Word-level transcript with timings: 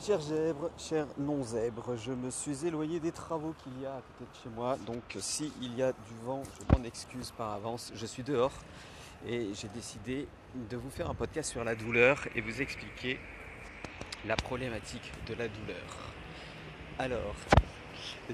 Chers 0.00 0.20
zèbres, 0.20 0.70
chers 0.78 1.08
non-zèbres, 1.18 1.96
je 1.96 2.12
me 2.12 2.30
suis 2.30 2.64
éloigné 2.64 3.00
des 3.00 3.10
travaux 3.10 3.52
qu'il 3.64 3.82
y 3.82 3.84
a 3.84 3.94
à 3.94 4.00
côté 4.00 4.30
de 4.32 4.42
chez 4.44 4.48
moi. 4.48 4.76
Donc 4.86 5.02
s'il 5.18 5.76
y 5.76 5.82
a 5.82 5.90
du 5.90 6.14
vent, 6.24 6.44
je 6.44 6.76
m'en 6.76 6.84
excuse 6.84 7.32
par 7.36 7.50
avance. 7.52 7.90
Je 7.96 8.06
suis 8.06 8.22
dehors 8.22 8.52
et 9.26 9.48
j'ai 9.54 9.66
décidé 9.68 10.28
de 10.54 10.76
vous 10.76 10.88
faire 10.88 11.10
un 11.10 11.14
podcast 11.14 11.50
sur 11.50 11.64
la 11.64 11.74
douleur 11.74 12.28
et 12.36 12.40
vous 12.40 12.62
expliquer 12.62 13.18
la 14.24 14.36
problématique 14.36 15.12
de 15.26 15.34
la 15.34 15.48
douleur. 15.48 16.12
Alors, 17.00 17.34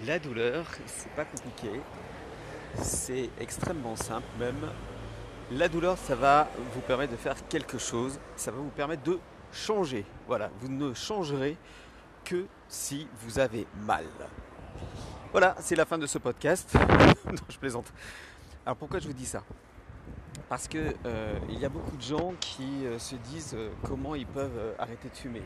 la 0.05 0.19
douleur, 0.19 0.67
c'est 0.85 1.13
pas 1.13 1.25
compliqué. 1.25 1.81
C'est 2.83 3.31
extrêmement 3.41 3.97
simple 3.97 4.29
même. 4.39 4.69
La 5.51 5.69
douleur, 5.71 5.97
ça 5.97 6.15
va 6.15 6.47
vous 6.75 6.81
permettre 6.81 7.13
de 7.13 7.17
faire 7.17 7.37
quelque 7.49 7.79
chose. 7.79 8.21
Ça 8.37 8.51
va 8.51 8.59
vous 8.59 8.69
permettre 8.69 9.03
de 9.05 9.19
changer. 9.55 10.05
Voilà, 10.27 10.51
vous 10.61 10.69
ne 10.69 10.93
changerez 10.95 11.57
que 12.25 12.47
si 12.69 13.07
vous 13.21 13.39
avez 13.39 13.67
mal. 13.87 14.05
Voilà, 15.33 15.57
c'est 15.61 15.77
la 15.77 15.85
fin 15.85 15.99
de 15.99 16.07
ce 16.07 16.19
podcast. 16.19 16.75
non, 17.27 17.35
je 17.49 17.59
plaisante. 17.59 17.93
Alors 18.65 18.77
pourquoi 18.77 18.99
je 18.99 19.07
vous 19.07 19.13
dis 19.13 19.27
ça? 19.27 19.43
Parce 20.49 20.69
que 20.69 20.95
euh, 21.07 21.39
il 21.49 21.59
y 21.59 21.65
a 21.65 21.69
beaucoup 21.69 21.97
de 21.97 22.03
gens 22.03 22.35
qui 22.41 22.87
euh, 22.87 22.99
se 22.99 23.17
disent 23.17 23.55
euh, 23.55 23.71
comment 23.83 24.15
ils 24.15 24.27
peuvent 24.27 24.75
arrêter 24.79 25.09
de 25.09 25.17
fumer, 25.17 25.43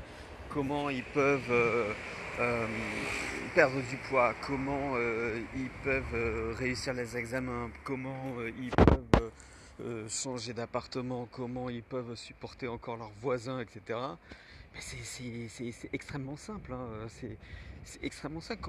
comment 0.50 0.90
ils 0.90 1.04
peuvent 1.04 1.94
perdre 3.54 3.80
du 3.88 3.96
poids, 4.08 4.34
comment 4.46 4.96
ils 5.56 5.70
peuvent 5.82 6.54
réussir 6.56 6.94
les 6.94 7.16
examens, 7.16 7.70
comment 7.84 8.34
ils 8.60 8.70
peuvent 8.70 9.30
euh, 9.80 10.08
changer 10.08 10.54
d'appartement, 10.54 11.28
comment 11.30 11.70
ils 11.70 11.84
peuvent 11.84 12.16
supporter 12.16 12.66
encore 12.66 12.96
leurs 12.96 13.12
voisins, 13.20 13.60
etc. 13.60 13.98
c'est 14.80 15.88
extrêmement 15.92 16.36
simple. 16.36 16.72
Hein. 16.72 16.88
C'est 17.08 17.38
extrêmement 18.02 18.40
simple. 18.40 18.60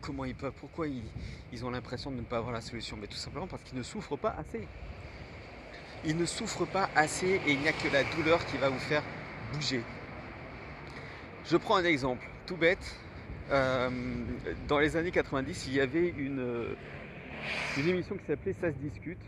Comment, 0.00 0.24
ils 0.24 0.34
peuvent, 0.36 0.52
pourquoi 0.60 0.86
ils, 0.86 1.64
ont 1.64 1.70
l'impression 1.70 2.12
de 2.12 2.16
ne 2.16 2.22
pas 2.22 2.38
avoir 2.38 2.52
la 2.52 2.60
solution? 2.60 2.96
Mais 2.96 3.08
tout 3.08 3.16
simplement 3.16 3.48
parce 3.48 3.64
qu'ils 3.64 3.76
ne 3.76 3.82
souffrent 3.82 4.16
pas 4.16 4.30
assez. 4.38 4.68
Ils 6.04 6.16
ne 6.16 6.24
souffrent 6.24 6.66
pas 6.66 6.88
assez 6.94 7.40
et 7.46 7.52
il 7.52 7.58
n'y 7.58 7.68
a 7.68 7.72
que 7.72 7.88
la 7.88 8.04
douleur 8.04 8.44
qui 8.46 8.56
va 8.56 8.68
vous 8.68 8.78
faire 8.78 9.02
bouger. 9.52 9.82
Je 11.46 11.56
prends 11.56 11.76
un 11.76 11.84
exemple 11.84 12.28
tout 12.46 12.56
bête. 12.56 12.96
Euh, 13.50 13.90
dans 14.68 14.78
les 14.78 14.96
années 14.96 15.10
90, 15.10 15.66
il 15.66 15.74
y 15.74 15.80
avait 15.80 16.08
une, 16.10 16.76
une 17.76 17.88
émission 17.88 18.16
qui 18.16 18.24
s'appelait 18.24 18.54
Ça 18.54 18.70
se 18.70 18.76
discute 18.76 19.20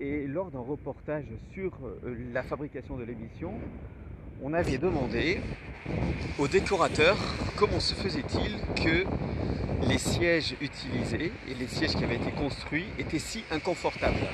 et 0.00 0.26
lors 0.26 0.50
d'un 0.50 0.60
reportage 0.60 1.24
sur 1.52 1.72
euh, 1.84 2.16
la 2.32 2.42
fabrication 2.42 2.96
de 2.96 3.04
l'émission, 3.04 3.52
on 4.42 4.52
avait 4.52 4.78
demandé 4.78 5.40
aux 6.38 6.46
décorateurs 6.46 7.16
comment 7.56 7.80
se 7.80 7.94
faisait-il 7.94 8.56
que 8.76 9.04
les 9.88 9.98
sièges 9.98 10.54
utilisés 10.60 11.32
et 11.48 11.54
les 11.54 11.66
sièges 11.66 11.96
qui 11.96 12.04
avaient 12.04 12.16
été 12.16 12.30
construits 12.30 12.86
étaient 12.98 13.18
si 13.18 13.42
inconfortables. 13.50 14.26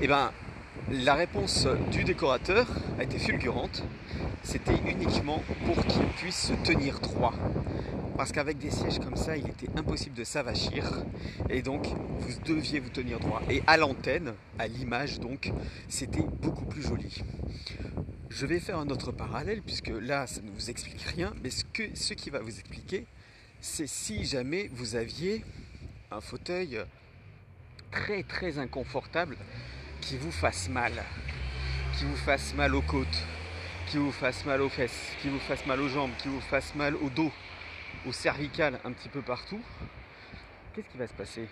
Eh 0.00 0.06
bien, 0.06 0.32
la 0.90 1.14
réponse 1.14 1.68
du 1.90 2.02
décorateur 2.02 2.66
a 2.98 3.04
été 3.04 3.18
fulgurante. 3.18 3.84
C'était 4.42 4.78
uniquement 4.86 5.42
pour 5.64 5.76
qu'il 5.86 6.04
puisse 6.16 6.48
se 6.48 6.52
tenir 6.64 6.98
droit. 6.98 7.34
Parce 8.16 8.30
qu'avec 8.30 8.58
des 8.58 8.70
sièges 8.70 8.98
comme 8.98 9.16
ça, 9.16 9.36
il 9.36 9.48
était 9.48 9.68
impossible 9.76 10.14
de 10.14 10.24
s'avachir. 10.24 11.04
Et 11.48 11.62
donc, 11.62 11.86
vous 11.86 12.40
deviez 12.44 12.80
vous 12.80 12.90
tenir 12.90 13.18
droit. 13.18 13.42
Et 13.48 13.62
à 13.66 13.76
l'antenne, 13.76 14.34
à 14.58 14.68
l'image, 14.68 15.18
donc, 15.18 15.50
c'était 15.88 16.22
beaucoup 16.42 16.64
plus 16.66 16.82
joli. 16.82 17.22
Je 18.28 18.46
vais 18.46 18.60
faire 18.60 18.78
un 18.78 18.88
autre 18.88 19.12
parallèle, 19.12 19.62
puisque 19.62 19.88
là, 19.88 20.26
ça 20.26 20.40
ne 20.42 20.50
vous 20.50 20.70
explique 20.70 21.02
rien. 21.02 21.32
Mais 21.42 21.50
ce, 21.50 22.14
qui 22.14 22.30
va 22.30 22.40
vous 22.40 22.58
expliquer, 22.58 23.06
c'est 23.60 23.86
si 23.86 24.24
jamais 24.24 24.70
vous 24.72 24.96
aviez 24.96 25.44
un 26.10 26.20
fauteuil 26.20 26.80
très 27.90 28.22
très 28.22 28.58
inconfortable 28.58 29.36
qui 30.00 30.16
vous 30.16 30.32
fasse 30.32 30.68
mal, 30.68 30.92
qui 31.96 32.04
vous 32.04 32.16
fasse 32.16 32.54
mal 32.54 32.74
aux 32.74 32.82
côtes, 32.82 33.06
qui 33.86 33.98
vous 33.98 34.12
fasse 34.12 34.44
mal 34.44 34.62
aux 34.62 34.68
fesses, 34.68 35.12
qui 35.20 35.28
vous 35.28 35.38
fasse 35.38 35.64
mal 35.66 35.80
aux 35.80 35.88
jambes, 35.88 36.10
qui 36.18 36.28
vous 36.28 36.40
fasse 36.40 36.74
mal 36.74 36.96
au 36.96 37.10
dos, 37.10 37.30
cervical 38.10 38.80
un 38.84 38.90
petit 38.90 39.08
peu 39.08 39.22
partout, 39.22 39.60
qu'est-ce 40.74 40.88
qui 40.88 40.98
va 40.98 41.06
se 41.06 41.12
passer? 41.12 41.46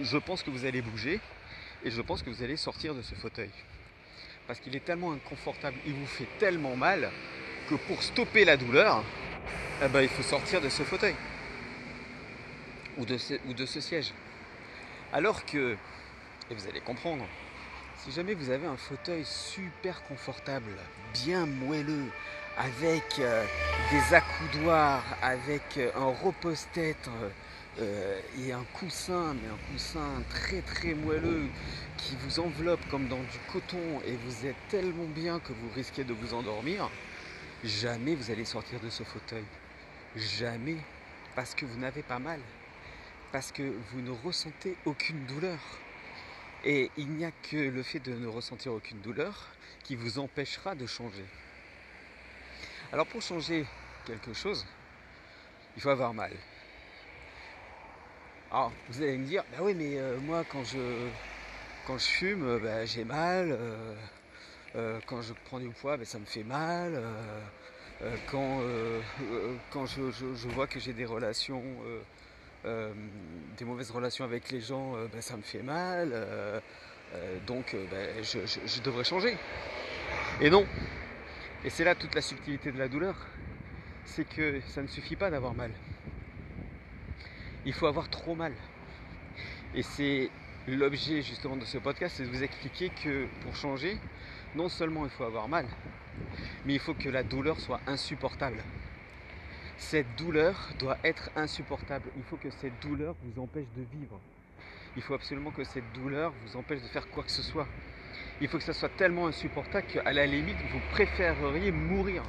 Je 0.00 0.16
pense 0.18 0.44
que 0.44 0.50
vous 0.50 0.64
allez 0.64 0.80
bouger 0.80 1.18
et 1.84 1.90
je 1.90 2.00
pense 2.00 2.22
que 2.22 2.30
vous 2.30 2.44
allez 2.44 2.56
sortir 2.56 2.94
de 2.94 3.02
ce 3.02 3.16
fauteuil. 3.16 3.50
Parce 4.46 4.60
qu'il 4.60 4.76
est 4.76 4.84
tellement 4.84 5.12
inconfortable, 5.12 5.76
il 5.84 5.94
vous 5.94 6.06
fait 6.06 6.28
tellement 6.38 6.76
mal 6.76 7.10
que 7.68 7.74
pour 7.74 8.02
stopper 8.02 8.44
la 8.44 8.56
douleur, 8.56 9.02
eh 9.82 9.88
ben, 9.88 10.02
il 10.02 10.08
faut 10.08 10.22
sortir 10.22 10.60
de 10.60 10.68
ce 10.68 10.84
fauteuil 10.84 11.16
ou 12.96 13.04
de 13.04 13.18
ce, 13.18 13.34
ou 13.46 13.54
de 13.54 13.66
ce 13.66 13.80
siège. 13.80 14.12
Alors 15.12 15.44
que, 15.44 15.76
et 16.50 16.54
vous 16.54 16.68
allez 16.68 16.80
comprendre, 16.80 17.26
si 17.96 18.12
jamais 18.12 18.34
vous 18.34 18.50
avez 18.50 18.66
un 18.66 18.76
fauteuil 18.76 19.24
super 19.24 20.02
confortable, 20.04 20.70
bien 21.12 21.46
moelleux, 21.46 22.06
avec 22.58 23.20
euh, 23.20 23.44
des 23.92 24.14
accoudoirs, 24.14 25.04
avec 25.22 25.62
euh, 25.76 25.90
un 25.94 26.12
repose-tête 26.24 27.08
euh, 27.78 28.20
et 28.40 28.52
un 28.52 28.64
coussin, 28.74 29.34
mais 29.34 29.48
un 29.48 29.72
coussin 29.72 30.22
très 30.28 30.60
très 30.62 30.94
moelleux 30.94 31.46
qui 31.96 32.16
vous 32.16 32.40
enveloppe 32.40 32.80
comme 32.90 33.06
dans 33.06 33.20
du 33.20 33.38
coton 33.52 34.00
et 34.04 34.16
vous 34.16 34.46
êtes 34.46 34.56
tellement 34.68 35.06
bien 35.06 35.38
que 35.38 35.52
vous 35.52 35.70
risquez 35.74 36.02
de 36.02 36.12
vous 36.12 36.34
endormir, 36.34 36.90
jamais 37.62 38.16
vous 38.16 38.30
allez 38.32 38.44
sortir 38.44 38.80
de 38.80 38.90
ce 38.90 39.04
fauteuil. 39.04 39.44
Jamais. 40.16 40.76
Parce 41.36 41.54
que 41.54 41.64
vous 41.64 41.78
n'avez 41.78 42.02
pas 42.02 42.18
mal. 42.18 42.40
Parce 43.30 43.52
que 43.52 43.62
vous 43.92 44.00
ne 44.00 44.10
ressentez 44.10 44.74
aucune 44.84 45.24
douleur. 45.26 45.58
Et 46.64 46.90
il 46.96 47.08
n'y 47.10 47.24
a 47.24 47.30
que 47.30 47.56
le 47.56 47.82
fait 47.84 48.00
de 48.00 48.12
ne 48.14 48.26
ressentir 48.26 48.72
aucune 48.72 49.00
douleur 49.00 49.46
qui 49.84 49.94
vous 49.94 50.18
empêchera 50.18 50.74
de 50.74 50.86
changer. 50.86 51.24
Alors 52.90 53.06
pour 53.06 53.20
changer 53.20 53.66
quelque 54.06 54.32
chose, 54.32 54.64
il 55.76 55.82
faut 55.82 55.90
avoir 55.90 56.14
mal. 56.14 56.32
Alors 58.50 58.72
vous 58.88 59.02
allez 59.02 59.18
me 59.18 59.26
dire, 59.26 59.44
bah 59.52 59.58
oui 59.60 59.74
mais 59.74 59.98
euh, 59.98 60.16
moi 60.20 60.42
quand 60.50 60.64
je 60.64 60.78
quand 61.86 61.98
je 61.98 62.06
fume, 62.06 62.46
euh, 62.46 62.58
bah, 62.58 62.86
j'ai 62.86 63.04
mal, 63.04 63.58
euh, 64.74 64.98
quand 65.06 65.20
je 65.20 65.34
prends 65.44 65.58
du 65.58 65.68
poids, 65.68 65.98
bah, 65.98 66.06
ça 66.06 66.18
me 66.18 66.24
fait 66.24 66.44
mal, 66.44 67.02
quand, 68.30 68.60
je, 69.86 70.48
vois 70.48 70.66
que 70.66 70.80
j'ai 70.80 70.92
des 70.94 71.04
relations, 71.04 71.62
des 72.64 73.64
mauvaises 73.64 73.90
relations 73.90 74.24
avec 74.24 74.50
les 74.50 74.60
gens, 74.60 74.92
bah, 75.12 75.20
ça 75.20 75.36
me 75.36 75.42
fait 75.42 75.62
mal, 75.62 76.14
donc 77.46 77.74
je 77.92 78.80
devrais 78.82 79.04
changer. 79.04 79.36
Et 80.40 80.50
non, 80.50 80.66
et 81.64 81.70
c'est 81.70 81.84
là 81.84 81.94
toute 81.94 82.14
la 82.14 82.20
subtilité 82.20 82.70
de 82.70 82.78
la 82.78 82.88
douleur, 82.88 83.16
c'est 84.04 84.28
que 84.28 84.60
ça 84.68 84.82
ne 84.82 84.86
suffit 84.86 85.16
pas 85.16 85.30
d'avoir 85.30 85.54
mal. 85.54 85.70
Il 87.64 87.72
faut 87.72 87.86
avoir 87.86 88.08
trop 88.08 88.34
mal. 88.34 88.52
Et 89.74 89.82
c'est 89.82 90.30
l'objet 90.68 91.22
justement 91.22 91.56
de 91.56 91.64
ce 91.64 91.78
podcast, 91.78 92.16
c'est 92.16 92.24
de 92.24 92.28
vous 92.28 92.42
expliquer 92.42 92.90
que 92.90 93.26
pour 93.42 93.56
changer, 93.56 93.98
non 94.54 94.68
seulement 94.68 95.04
il 95.04 95.10
faut 95.10 95.24
avoir 95.24 95.48
mal, 95.48 95.66
mais 96.64 96.74
il 96.74 96.80
faut 96.80 96.94
que 96.94 97.08
la 97.08 97.22
douleur 97.22 97.58
soit 97.58 97.80
insupportable. 97.86 98.62
Cette 99.76 100.16
douleur 100.16 100.70
doit 100.78 100.98
être 101.04 101.30
insupportable. 101.36 102.10
Il 102.16 102.22
faut 102.24 102.36
que 102.36 102.50
cette 102.50 102.80
douleur 102.80 103.14
vous 103.22 103.42
empêche 103.42 103.66
de 103.76 103.82
vivre. 103.82 104.20
Il 104.96 105.02
faut 105.02 105.14
absolument 105.14 105.50
que 105.50 105.64
cette 105.64 105.92
douleur 105.92 106.32
vous 106.44 106.56
empêche 106.56 106.82
de 106.82 106.88
faire 106.88 107.08
quoi 107.10 107.22
que 107.22 107.30
ce 107.30 107.42
soit 107.42 107.68
il 108.40 108.48
faut 108.48 108.58
que 108.58 108.64
ça 108.64 108.72
soit 108.72 108.90
tellement 108.90 109.26
insupportable 109.26 109.86
qu'à 109.86 110.12
la 110.12 110.26
limite, 110.26 110.56
vous 110.72 110.80
préféreriez 110.92 111.72
mourir. 111.72 112.22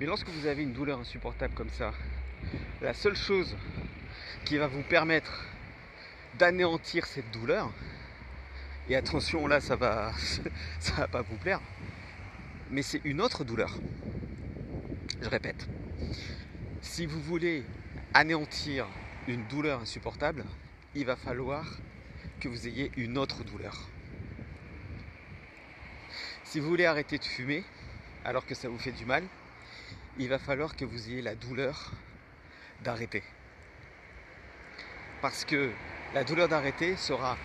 Mais 0.00 0.06
lorsque 0.06 0.28
vous 0.28 0.46
avez 0.46 0.62
une 0.62 0.72
douleur 0.72 1.00
insupportable 1.00 1.54
comme 1.54 1.70
ça, 1.70 1.92
la 2.80 2.94
seule 2.94 3.16
chose 3.16 3.56
qui 4.44 4.56
va 4.56 4.68
vous 4.68 4.82
permettre 4.82 5.44
d'anéantir 6.38 7.06
cette 7.06 7.30
douleur, 7.32 7.70
et 8.88 8.96
attention 8.96 9.46
là 9.46 9.60
ça 9.60 9.76
va 9.76 10.12
ça 10.78 10.92
va 10.94 11.08
pas 11.08 11.22
vous 11.22 11.36
plaire, 11.36 11.60
mais 12.70 12.82
c'est 12.82 13.00
une 13.04 13.20
autre 13.20 13.44
douleur. 13.44 13.76
Je 15.20 15.28
répète, 15.28 15.66
si 16.80 17.04
vous 17.04 17.20
voulez 17.20 17.64
anéantir 18.14 18.86
une 19.26 19.44
douleur 19.48 19.80
insupportable, 19.80 20.44
il 20.94 21.04
va 21.04 21.16
falloir 21.16 21.66
que 22.40 22.48
vous 22.48 22.66
ayez 22.68 22.92
une 22.96 23.18
autre 23.18 23.42
douleur. 23.44 23.88
Si 26.48 26.60
vous 26.60 26.68
voulez 26.68 26.86
arrêter 26.86 27.18
de 27.18 27.24
fumer, 27.24 27.62
alors 28.24 28.46
que 28.46 28.54
ça 28.54 28.70
vous 28.70 28.78
fait 28.78 28.92
du 28.92 29.04
mal, 29.04 29.22
il 30.18 30.30
va 30.30 30.38
falloir 30.38 30.74
que 30.74 30.86
vous 30.86 31.10
ayez 31.10 31.20
la 31.20 31.34
douleur 31.34 31.92
d'arrêter. 32.82 33.22
Parce 35.20 35.44
que 35.44 35.70
la 36.14 36.24
douleur 36.24 36.48
d'arrêter 36.48 36.96
sera 36.96 37.36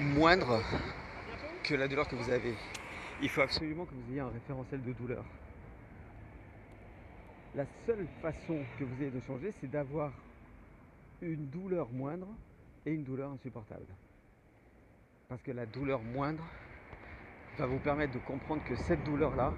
moindre 0.00 0.62
que 1.64 1.74
la 1.74 1.86
douleur 1.86 2.08
que 2.08 2.16
vous 2.16 2.30
avez. 2.30 2.54
il 3.20 3.28
faut 3.28 3.42
absolument 3.42 3.84
que 3.84 3.92
vous 3.92 4.12
ayez 4.12 4.20
un 4.20 4.30
référentiel 4.30 4.82
de 4.82 4.92
douleur. 4.94 5.24
La 7.54 7.66
seule 7.84 8.06
façon 8.22 8.64
que 8.78 8.84
vous 8.84 9.02
ayez 9.02 9.10
de 9.10 9.20
changer, 9.26 9.52
c'est 9.60 9.70
d'avoir 9.70 10.12
une 11.20 11.46
douleur 11.50 11.90
moindre 11.90 12.28
et 12.86 12.92
une 12.92 13.04
douleur 13.04 13.32
insupportable. 13.32 13.84
Parce 15.28 15.42
que 15.42 15.52
la 15.52 15.66
douleur 15.66 16.00
moindre 16.00 16.44
va 17.58 17.66
vous 17.66 17.78
permettre 17.78 18.12
de 18.12 18.18
comprendre 18.18 18.62
que 18.64 18.76
cette 18.76 19.02
douleur-là, 19.04 19.52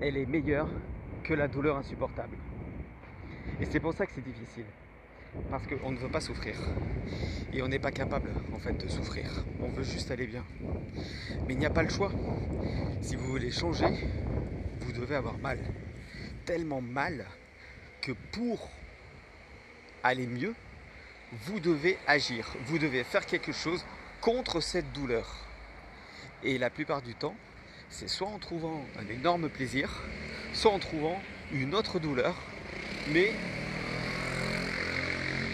elle 0.00 0.16
est 0.16 0.26
meilleure 0.26 0.68
que 1.22 1.34
la 1.34 1.48
douleur 1.48 1.76
insupportable. 1.76 2.36
Et 3.60 3.66
c'est 3.66 3.80
pour 3.80 3.94
ça 3.94 4.06
que 4.06 4.12
c'est 4.14 4.24
difficile. 4.24 4.64
Parce 5.50 5.66
qu'on 5.66 5.92
ne 5.92 5.98
veut 5.98 6.08
pas 6.08 6.20
souffrir. 6.20 6.56
Et 7.52 7.62
on 7.62 7.68
n'est 7.68 7.78
pas 7.78 7.92
capable 7.92 8.30
en 8.54 8.58
fait 8.58 8.72
de 8.72 8.88
souffrir. 8.88 9.44
On 9.60 9.68
veut 9.68 9.84
juste 9.84 10.10
aller 10.10 10.26
bien. 10.26 10.44
Mais 11.46 11.54
il 11.54 11.58
n'y 11.58 11.66
a 11.66 11.70
pas 11.70 11.82
le 11.82 11.90
choix. 11.90 12.10
Si 13.02 13.16
vous 13.16 13.26
voulez 13.26 13.50
changer, 13.50 13.86
vous 14.80 14.92
devez 14.92 15.16
avoir 15.16 15.38
mal. 15.38 15.58
Tellement 16.44 16.80
mal 16.80 17.26
que 18.00 18.12
pour 18.32 18.70
aller 20.02 20.26
mieux, 20.26 20.54
vous 21.44 21.60
devez 21.60 21.98
agir. 22.06 22.54
Vous 22.66 22.78
devez 22.78 23.04
faire 23.04 23.26
quelque 23.26 23.52
chose 23.52 23.84
contre 24.20 24.60
cette 24.60 24.92
douleur. 24.92 25.47
Et 26.42 26.58
la 26.58 26.70
plupart 26.70 27.02
du 27.02 27.14
temps, 27.14 27.36
c'est 27.90 28.08
soit 28.08 28.28
en 28.28 28.38
trouvant 28.38 28.84
un 28.98 29.08
énorme 29.08 29.48
plaisir, 29.48 30.02
soit 30.52 30.72
en 30.72 30.78
trouvant 30.78 31.20
une 31.52 31.74
autre 31.74 31.98
douleur, 31.98 32.34
mais 33.08 33.32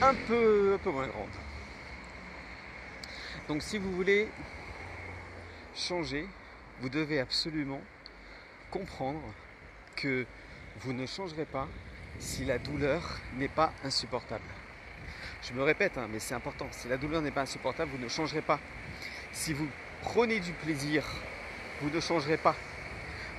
un 0.02 0.14
peu, 0.14 0.74
un 0.74 0.78
peu 0.78 0.90
moins 0.90 1.06
grande. 1.06 1.28
Donc 3.48 3.62
si 3.62 3.78
vous 3.78 3.92
voulez 3.92 4.28
changer, 5.74 6.26
vous 6.80 6.88
devez 6.88 7.20
absolument 7.20 7.80
comprendre 8.70 9.22
que 9.96 10.26
vous 10.80 10.92
ne 10.92 11.06
changerez 11.06 11.44
pas 11.44 11.68
si 12.18 12.44
la 12.44 12.58
douleur 12.58 13.20
n'est 13.36 13.48
pas 13.48 13.72
insupportable. 13.84 14.44
Je 15.42 15.52
me 15.52 15.62
répète, 15.62 15.98
hein, 15.98 16.08
mais 16.10 16.18
c'est 16.18 16.34
important, 16.34 16.66
si 16.70 16.88
la 16.88 16.96
douleur 16.96 17.22
n'est 17.22 17.30
pas 17.30 17.42
insupportable, 17.42 17.90
vous 17.90 18.02
ne 18.02 18.08
changerez 18.08 18.40
pas. 18.40 18.58
Si 19.32 19.52
vous 19.52 19.68
prenez 20.04 20.38
du 20.38 20.52
plaisir, 20.52 21.04
vous 21.80 21.90
ne 21.90 21.98
changerez 21.98 22.36
pas. 22.36 22.54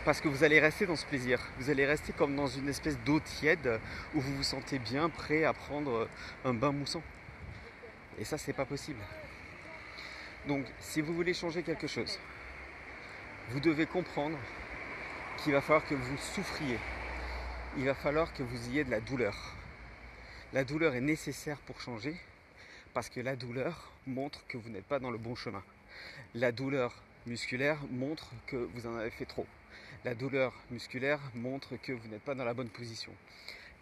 Parce 0.03 0.19
que 0.19 0.27
vous 0.27 0.43
allez 0.43 0.59
rester 0.59 0.85
dans 0.85 0.95
ce 0.95 1.05
plaisir. 1.05 1.39
Vous 1.57 1.69
allez 1.69 1.85
rester 1.85 2.11
comme 2.11 2.35
dans 2.35 2.47
une 2.47 2.67
espèce 2.67 2.97
d'eau 2.99 3.19
tiède 3.19 3.79
où 4.13 4.19
vous 4.19 4.35
vous 4.35 4.43
sentez 4.43 4.77
bien 4.77 5.09
prêt 5.09 5.45
à 5.45 5.53
prendre 5.53 6.07
un 6.43 6.53
bain 6.53 6.71
moussant. 6.71 7.01
Et 8.19 8.25
ça, 8.25 8.37
c'est 8.37 8.53
pas 8.53 8.65
possible. 8.65 8.99
Donc, 10.47 10.65
si 10.79 11.01
vous 11.01 11.13
voulez 11.13 11.33
changer 11.33 11.63
quelque 11.63 11.87
chose, 11.87 12.19
vous 13.49 13.59
devez 13.59 13.85
comprendre 13.85 14.37
qu'il 15.37 15.53
va 15.53 15.61
falloir 15.61 15.85
que 15.87 15.95
vous 15.95 16.17
souffriez. 16.17 16.79
Il 17.77 17.85
va 17.85 17.95
falloir 17.95 18.31
que 18.33 18.43
vous 18.43 18.69
ayez 18.69 18.83
de 18.83 18.91
la 18.91 18.99
douleur. 18.99 19.35
La 20.53 20.63
douleur 20.63 20.93
est 20.95 21.01
nécessaire 21.01 21.57
pour 21.57 21.81
changer 21.81 22.15
parce 22.93 23.09
que 23.09 23.19
la 23.19 23.35
douleur 23.35 23.91
montre 24.05 24.45
que 24.47 24.57
vous 24.57 24.69
n'êtes 24.69 24.85
pas 24.85 24.99
dans 24.99 25.11
le 25.11 25.17
bon 25.17 25.35
chemin. 25.35 25.63
La 26.33 26.51
douleur 26.51 26.93
musculaire 27.25 27.79
montre 27.91 28.31
que 28.47 28.55
vous 28.55 28.87
en 28.87 28.95
avez 28.95 29.09
fait 29.09 29.25
trop. 29.25 29.47
La 30.03 30.13
douleur 30.13 30.53
musculaire 30.69 31.19
montre 31.33 31.77
que 31.77 31.91
vous 31.91 32.07
n'êtes 32.07 32.21
pas 32.21 32.35
dans 32.35 32.45
la 32.45 32.53
bonne 32.53 32.69
position. 32.69 33.11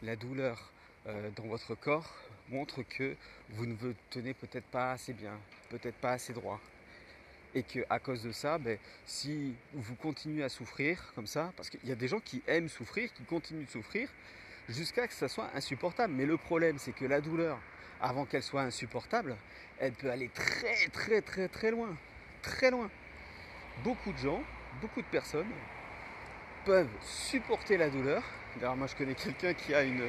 La 0.01 0.15
douleur 0.15 0.71
euh, 1.07 1.30
dans 1.36 1.44
votre 1.44 1.75
corps 1.75 2.13
montre 2.50 2.83
que 2.83 3.15
vous 3.50 3.65
ne 3.65 3.74
vous 3.74 3.94
tenez 4.10 4.33
peut-être 4.33 4.65
pas 4.68 4.92
assez 4.92 5.13
bien, 5.13 5.38
peut-être 5.69 5.98
pas 5.98 6.12
assez 6.12 6.33
droit. 6.33 6.60
Et 7.56 7.63
que 7.63 7.80
à 7.89 8.00
cause 8.00 8.24
de 8.24 8.31
ça, 8.31 8.57
ben, 8.57 8.77
si 9.06 9.54
vous 9.74 9.95
continuez 9.95 10.44
à 10.44 10.50
souffrir 10.50 11.12
comme 11.13 11.27
ça, 11.27 11.51
parce 11.56 11.69
qu'il 11.69 11.88
y 11.88 11.92
a 11.92 11.95
des 11.95 12.07
gens 12.07 12.19
qui 12.19 12.42
aiment 12.48 12.69
souffrir, 12.69 13.13
qui 13.13 13.24
continuent 13.24 13.66
de 13.66 13.69
souffrir, 13.69 14.09
jusqu'à 14.69 15.04
ce 15.04 15.07
que 15.07 15.13
ça 15.13 15.27
soit 15.27 15.50
insupportable. 15.56 16.13
Mais 16.13 16.25
le 16.25 16.38
problème, 16.38 16.77
c'est 16.77 16.94
que 16.94 17.06
la 17.06 17.21
douleur, 17.21 17.60
avant 18.01 18.25
qu'elle 18.25 18.44
soit 18.44 18.62
insupportable, 18.62 19.36
elle 19.80 19.94
peut 19.94 20.12
aller 20.12 20.30
très 20.30 20.88
très 20.92 21.21
très 21.21 21.48
très 21.48 21.71
loin. 21.71 21.95
Très 22.42 22.71
loin. 22.71 22.89
Beaucoup 23.83 24.12
de 24.12 24.18
gens, 24.18 24.44
beaucoup 24.81 25.01
de 25.01 25.07
personnes 25.07 25.51
peuvent 26.65 26.89
supporter 27.01 27.77
la 27.77 27.89
douleur. 27.89 28.24
D'ailleurs, 28.56 28.75
moi 28.75 28.88
je 28.88 28.95
connais 28.95 29.15
quelqu'un 29.15 29.54
qui 29.54 29.74
a 29.74 29.83
une, 29.83 30.01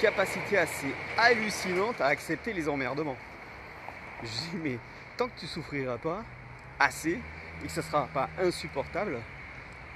capacité 0.00 0.56
assez 0.56 0.86
hallucinante 1.18 2.00
à 2.00 2.06
accepter 2.06 2.52
les 2.52 2.68
emmerdements. 2.68 3.16
Je 4.22 4.28
dis, 4.28 4.56
mais 4.62 4.78
tant 5.16 5.26
que 5.28 5.38
tu 5.38 5.46
souffriras 5.46 5.98
pas 5.98 6.24
assez 6.78 7.18
et 7.62 7.66
que 7.66 7.72
ça 7.72 7.80
ne 7.80 7.86
sera 7.86 8.06
pas 8.06 8.30
insupportable, 8.38 9.18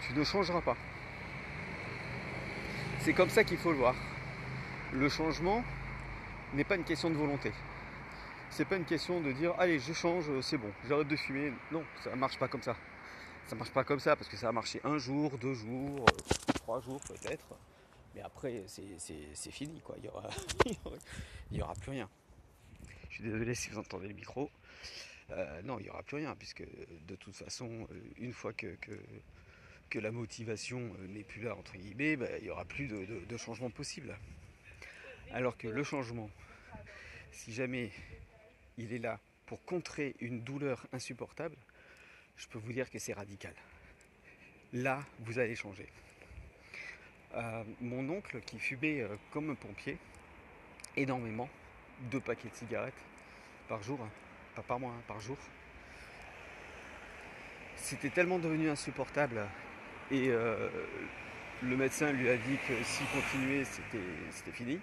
tu 0.07 0.13
ne 0.15 0.25
changeras 0.25 0.61
pas. 0.61 0.77
C'est 3.09 3.15
comme 3.15 3.31
ça 3.31 3.43
qu'il 3.43 3.57
faut 3.57 3.73
le 3.73 3.79
voir. 3.79 3.95
Le 4.93 5.09
changement 5.09 5.65
n'est 6.53 6.63
pas 6.63 6.77
une 6.77 6.85
question 6.85 7.09
de 7.09 7.15
volonté. 7.15 7.53
C'est 8.51 8.67
pas 8.67 8.77
une 8.77 8.85
question 8.85 9.23
de 9.23 9.33
dire 9.33 9.55
allez 9.59 9.79
je 9.79 9.95
change, 9.95 10.27
c'est 10.43 10.59
bon, 10.59 10.71
j'arrête 10.87 11.09
de 11.09 11.17
fumer. 11.17 11.55
Non, 11.73 11.83
ça 12.05 12.15
marche 12.17 12.39
pas 12.39 12.49
comme 12.49 12.61
ça 12.61 12.77
ça 13.47 13.57
marche 13.57 13.71
pas 13.71 13.83
comme 13.83 13.99
ça 13.99 14.15
parce 14.15 14.29
que 14.29 14.37
ça 14.37 14.51
a 14.51 14.53
marché 14.53 14.83
un 14.85 14.99
jour, 14.99 15.39
deux 15.39 15.55
jours, 15.55 16.01
euh, 16.01 16.53
trois 16.57 16.83
jours 16.83 17.01
peut-être. 17.09 17.47
Mais 18.15 18.21
après, 18.21 18.65
c'est 18.67 19.51
fini 19.53 19.81
quoi. 19.81 19.95
Il 19.97 20.05
y 20.05 20.09
aura, 20.09 20.29
il 21.51 21.63
aura 21.63 21.73
plus 21.77 21.93
rien. 21.93 22.11
Je 23.09 23.15
suis 23.15 23.25
désolé 23.25 23.55
si 23.55 23.71
vous 23.71 23.79
entendez 23.79 24.09
le 24.09 24.15
micro. 24.15 24.51
Euh, 25.31 25.63
non, 25.63 25.79
il 25.79 25.85
n'y 25.85 25.89
aura 25.89 26.03
plus 26.03 26.19
rien, 26.19 26.37
puisque 26.37 26.63
de 27.07 27.17
toute 27.17 27.37
façon, 27.37 27.89
euh, 27.91 28.01
une 28.19 28.35
fois 28.35 28.53
que, 28.53 28.77
la 29.97 30.11
motivation 30.11 30.93
n'est 31.09 31.25
plus 31.25 31.43
là, 31.43 31.57
entre 31.57 31.77
guillemets, 31.77 32.17
ben, 32.17 32.29
il 32.39 32.45
n'y 32.45 32.51
aura 32.51 32.65
plus 32.65 32.87
de, 32.87 33.37
changement 33.37 33.71
possible. 33.71 34.17
Alors 35.33 35.57
que 35.57 35.69
le 35.69 35.83
changement, 35.85 36.31
si 37.33 37.53
jamais 37.53 37.91
il 38.77 38.93
est 38.93 38.99
là 38.99 39.21
pour 39.47 39.65
contrer 39.65 40.15
une 40.21 40.43
douleur 40.43 40.87
insupportable, 40.93 41.57
je 42.37 42.47
peux 42.49 42.59
vous 42.59 42.73
dire 42.73 42.91
que 42.91 42.99
c'est 42.99 43.13
radical. 43.13 43.55
Là, 44.73 45.03
vous 45.21 45.39
allez 45.39 45.55
changer. 45.57 45.87
Euh, 47.35 47.65
mon 47.81 48.09
oncle 48.11 48.41
qui 48.43 48.59
fumait 48.59 49.01
euh, 49.01 49.17
comme 49.31 49.51
un 49.51 49.55
pompier, 49.55 49.99
énormément, 50.97 51.49
deux 52.11 52.21
paquets 52.21 52.49
de 52.49 52.55
cigarettes 52.55 53.05
par 53.69 53.83
jour, 53.83 54.01
hein, 54.03 54.11
pas 54.55 54.63
par 54.63 54.81
mois, 54.81 54.93
hein, 54.93 55.03
par 55.07 55.21
jour. 55.21 55.37
C'était 57.77 58.11
tellement 58.11 58.39
devenu 58.39 58.69
insupportable 58.69 59.47
et 60.11 60.29
euh, 60.29 60.69
le 61.63 61.77
médecin 61.77 62.13
lui 62.13 62.29
a 62.29 62.37
dit 62.37 62.59
que 62.67 62.75
s'il 62.83 63.07
continuait, 63.07 63.65
c'était 63.65 64.53
fini. 64.53 64.79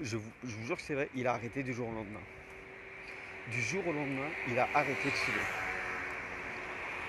Je 0.00 0.16
vous, 0.16 0.30
jure 0.66 0.76
que 0.76 0.82
c'est 0.82 0.94
vrai, 0.94 1.08
il 1.14 1.26
a 1.26 1.34
arrêté 1.34 1.62
du 1.62 1.72
jour 1.72 1.88
au 1.88 1.92
lendemain. 1.92 2.20
Du 3.50 3.60
jour 3.60 3.86
au 3.86 3.92
lendemain, 3.92 4.28
il 4.48 4.58
a 4.58 4.68
arrêté 4.74 5.04
de 5.04 5.14
fumer 5.14 5.42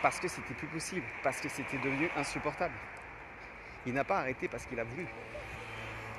parce 0.04 0.20
que 0.20 0.28
c'était 0.28 0.54
plus 0.54 0.68
possible, 0.68 1.06
parce 1.24 1.40
que 1.40 1.48
c'était 1.48 1.78
devenu 1.78 2.10
insupportable. 2.18 2.74
Il 3.86 3.94
n'a 3.94 4.04
pas 4.04 4.20
arrêté 4.20 4.50
parce 4.50 4.66
qu'il 4.66 4.78
a 4.78 4.84
voulu. 4.84 5.08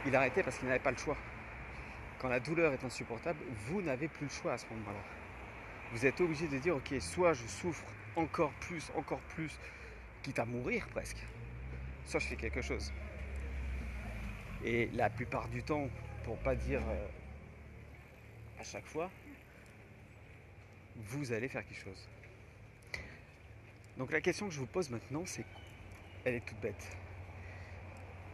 Il 0.07 0.17
a 0.17 0.21
arrêté 0.21 0.43
parce 0.43 0.57
qu'il 0.57 0.67
n'avait 0.67 0.81
pas 0.81 0.91
le 0.91 0.97
choix. 0.97 1.19
Quand 2.19 2.29
la 2.29 2.41
douleur 2.41 2.73
est 2.73 2.83
insupportable, 2.83 3.39
vous 3.67 3.83
n'avez 3.83 4.09
plus 4.09 4.25
le 4.25 4.33
choix 4.33 4.55
à 4.55 4.59
ce 4.59 4.65
moment-là. 4.71 5.01
Vous 5.93 6.07
êtes 6.07 6.19
obligé 6.23 6.49
de 6.49 6.57
dire, 6.57 6.75
ok, 6.77 6.95
soit 6.99 7.35
je 7.35 7.47
souffre 7.47 7.85
encore 8.17 8.53
plus, 8.53 8.91
encore 8.97 9.21
plus, 9.21 9.53
quitte 10.25 10.39
à 10.39 10.47
mourir 10.47 10.89
presque, 10.89 11.19
soit 12.07 12.19
je 12.19 12.27
fais 12.27 12.37
quelque 12.37 12.63
chose. 12.63 12.93
Et 14.65 14.89
la 14.95 15.11
plupart 15.11 15.49
du 15.49 15.63
temps, 15.63 15.89
pour 16.25 16.39
pas 16.39 16.57
dire 16.57 16.81
euh, 16.89 17.07
à 18.59 18.65
chaque 18.65 18.87
fois, 18.87 19.11
vous 20.97 21.33
allez 21.33 21.49
faire 21.49 21.65
quelque 21.67 21.85
chose. 21.85 22.09
Donc 23.99 24.11
la 24.11 24.23
question 24.23 24.49
que 24.49 24.55
je 24.55 24.59
vous 24.59 24.67
pose 24.67 24.89
maintenant, 24.89 25.25
c'est, 25.27 25.45
elle 26.25 26.37
est 26.37 26.45
toute 26.45 26.59
bête. 26.61 26.97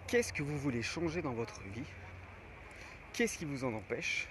Qu'est-ce 0.06 0.32
que 0.32 0.44
vous 0.44 0.58
voulez 0.58 0.82
changer 0.82 1.22
dans 1.22 1.32
votre 1.32 1.60
vie? 1.74 1.84
Qu'est-ce 3.12 3.36
qui 3.36 3.44
vous 3.44 3.64
en 3.64 3.74
empêche? 3.74 4.28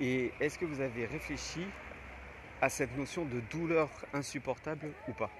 Et 0.00 0.32
est-ce 0.40 0.58
que 0.58 0.64
vous 0.64 0.80
avez 0.80 1.06
réfléchi 1.06 1.64
à 2.60 2.68
cette 2.68 2.96
notion 2.96 3.24
de 3.24 3.38
douleur 3.52 3.88
insupportable 4.12 4.92
ou 5.06 5.12
pas? 5.12 5.30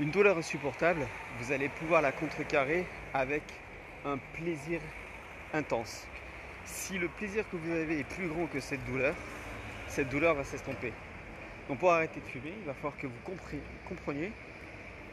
Une 0.00 0.10
douleur 0.10 0.38
insupportable, 0.38 1.06
vous 1.40 1.52
allez 1.52 1.68
pouvoir 1.68 2.00
la 2.00 2.10
contrecarrer 2.10 2.86
avec 3.12 3.42
un 4.06 4.16
plaisir 4.32 4.80
intense. 5.52 6.06
Si 6.64 6.96
le 6.96 7.08
plaisir 7.08 7.44
que 7.50 7.56
vous 7.56 7.70
avez 7.70 7.98
est 7.98 8.04
plus 8.04 8.26
grand 8.26 8.46
que 8.46 8.60
cette 8.60 8.82
douleur, 8.86 9.14
cette 9.88 10.08
douleur 10.08 10.34
va 10.34 10.42
s'estomper. 10.42 10.94
Donc 11.68 11.80
pour 11.80 11.92
arrêter 11.92 12.20
de 12.20 12.24
fumer, 12.24 12.54
il 12.58 12.64
va 12.64 12.72
falloir 12.72 12.96
que 12.96 13.08
vous 13.08 13.36
compreniez 13.86 14.32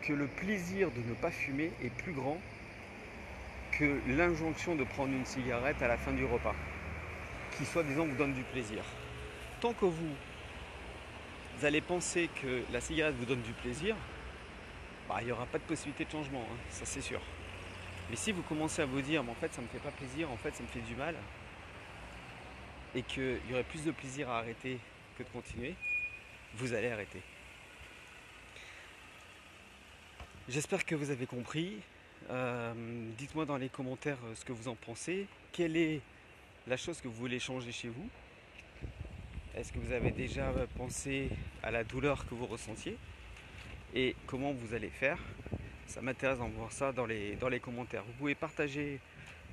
que 0.03 0.13
le 0.13 0.27
plaisir 0.27 0.89
de 0.91 1.01
ne 1.01 1.15
pas 1.15 1.31
fumer 1.31 1.73
est 1.83 1.89
plus 1.89 2.13
grand 2.13 2.37
que 3.73 3.99
l'injonction 4.07 4.75
de 4.75 4.85
prendre 4.85 5.11
une 5.11 5.25
cigarette 5.25 5.81
à 5.81 5.89
la 5.89 5.97
fin 5.97 6.13
du 6.13 6.23
repas, 6.23 6.55
qui 7.57 7.65
soi-disant 7.65 8.05
vous 8.05 8.15
donne 8.15 8.33
du 8.33 8.43
plaisir. 8.43 8.85
Tant 9.59 9.73
que 9.73 9.85
vous 9.85 10.15
vous 11.57 11.65
allez 11.65 11.81
penser 11.81 12.29
que 12.41 12.63
la 12.71 12.79
cigarette 12.79 13.15
vous 13.19 13.25
donne 13.25 13.41
du 13.41 13.51
plaisir, 13.51 13.97
bah, 15.07 15.17
il 15.21 15.25
n'y 15.25 15.31
aura 15.31 15.45
pas 15.45 15.57
de 15.57 15.63
possibilité 15.63 16.05
de 16.05 16.11
changement, 16.11 16.41
hein, 16.41 16.57
ça 16.69 16.85
c'est 16.85 17.01
sûr. 17.01 17.21
Mais 18.09 18.15
si 18.15 18.31
vous 18.31 18.41
commencez 18.43 18.81
à 18.81 18.85
vous 18.85 19.01
dire, 19.01 19.23
mais 19.23 19.31
en 19.31 19.35
fait 19.35 19.53
ça 19.53 19.61
me 19.61 19.67
fait 19.67 19.79
pas 19.79 19.91
plaisir, 19.91 20.31
en 20.31 20.37
fait 20.37 20.55
ça 20.55 20.63
me 20.63 20.67
fait 20.67 20.81
du 20.81 20.95
mal, 20.95 21.15
et 22.95 23.03
qu'il 23.03 23.39
y 23.49 23.53
aurait 23.53 23.63
plus 23.63 23.83
de 23.83 23.91
plaisir 23.91 24.29
à 24.29 24.39
arrêter 24.39 24.79
que 25.17 25.23
de 25.23 25.29
continuer, 25.29 25.75
vous 26.55 26.73
allez 26.73 26.89
arrêter. 26.89 27.21
J'espère 30.49 30.85
que 30.85 30.95
vous 30.95 31.11
avez 31.11 31.25
compris. 31.25 31.77
Euh, 32.29 32.73
dites-moi 33.17 33.45
dans 33.45 33.57
les 33.57 33.69
commentaires 33.69 34.17
euh, 34.25 34.35
ce 34.35 34.45
que 34.45 34.53
vous 34.53 34.69
en 34.69 34.75
pensez. 34.75 35.27
Quelle 35.51 35.75
est 35.75 36.01
la 36.67 36.77
chose 36.77 37.01
que 37.01 37.07
vous 37.07 37.15
voulez 37.15 37.39
changer 37.39 37.71
chez 37.71 37.89
vous? 37.89 38.09
Est-ce 39.55 39.73
que 39.73 39.79
vous 39.79 39.91
avez 39.91 40.11
déjà 40.11 40.53
pensé 40.77 41.29
à 41.63 41.71
la 41.71 41.83
douleur 41.83 42.25
que 42.27 42.35
vous 42.35 42.45
ressentiez? 42.45 42.97
Et 43.93 44.15
comment 44.25 44.51
vous 44.51 44.73
allez 44.73 44.89
faire 44.89 45.17
Ça 45.85 46.01
m'intéresse 46.01 46.39
d'en 46.39 46.49
voir 46.49 46.71
ça 46.71 46.91
dans 46.91 47.05
les, 47.05 47.35
dans 47.35 47.49
les 47.49 47.59
commentaires. 47.59 48.03
Vous 48.05 48.13
pouvez 48.13 48.35
partager 48.35 48.99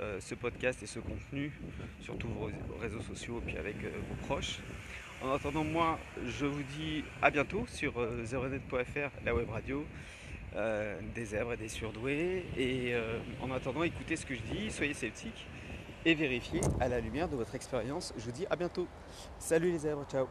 euh, 0.00 0.20
ce 0.20 0.34
podcast 0.34 0.82
et 0.82 0.86
ce 0.86 0.98
contenu 0.98 1.52
sur 2.00 2.18
tous 2.18 2.28
vos 2.28 2.50
réseaux 2.80 3.02
sociaux 3.02 3.40
et 3.42 3.50
puis 3.50 3.58
avec 3.58 3.76
vos 3.76 4.26
proches. 4.26 4.58
En 5.22 5.32
attendant, 5.32 5.64
moi, 5.64 5.98
je 6.26 6.44
vous 6.44 6.62
dis 6.76 7.04
à 7.22 7.30
bientôt 7.30 7.64
sur 7.68 7.94
zeronet.fr, 8.24 9.10
la 9.24 9.34
web 9.34 9.48
radio. 9.48 9.86
Euh, 10.56 11.00
des 11.16 11.24
zèbres 11.24 11.54
et 11.54 11.56
des 11.56 11.68
surdoués. 11.68 12.46
Et 12.56 12.94
euh, 12.94 13.18
en 13.40 13.50
attendant, 13.50 13.82
écoutez 13.82 14.14
ce 14.14 14.24
que 14.24 14.34
je 14.36 14.42
dis, 14.42 14.70
soyez 14.70 14.94
sceptiques 14.94 15.46
et 16.04 16.14
vérifiez 16.14 16.60
à 16.80 16.86
la 16.86 17.00
lumière 17.00 17.28
de 17.28 17.34
votre 17.34 17.54
expérience. 17.56 18.14
Je 18.16 18.24
vous 18.24 18.32
dis 18.32 18.46
à 18.48 18.54
bientôt. 18.54 18.86
Salut 19.38 19.72
les 19.72 19.78
zèbres, 19.78 20.06
ciao 20.08 20.28